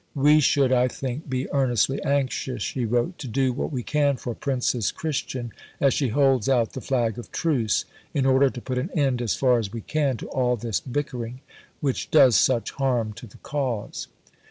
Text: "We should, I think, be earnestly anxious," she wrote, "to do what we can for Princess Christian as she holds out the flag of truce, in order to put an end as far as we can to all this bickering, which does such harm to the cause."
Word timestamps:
"We 0.15 0.39
should, 0.39 0.71
I 0.71 0.87
think, 0.87 1.29
be 1.29 1.47
earnestly 1.53 2.01
anxious," 2.01 2.63
she 2.63 2.85
wrote, 2.85 3.19
"to 3.19 3.27
do 3.27 3.53
what 3.53 3.71
we 3.71 3.83
can 3.83 4.15
for 4.17 4.33
Princess 4.33 4.91
Christian 4.91 5.51
as 5.79 5.93
she 5.93 6.07
holds 6.07 6.49
out 6.49 6.73
the 6.73 6.81
flag 6.81 7.19
of 7.19 7.31
truce, 7.31 7.85
in 8.11 8.25
order 8.25 8.49
to 8.49 8.61
put 8.61 8.79
an 8.79 8.89
end 8.97 9.21
as 9.21 9.35
far 9.35 9.59
as 9.59 9.71
we 9.71 9.81
can 9.81 10.17
to 10.17 10.27
all 10.29 10.55
this 10.55 10.79
bickering, 10.79 11.41
which 11.81 12.09
does 12.09 12.35
such 12.35 12.71
harm 12.71 13.13
to 13.13 13.27
the 13.27 13.37
cause." 13.43 14.07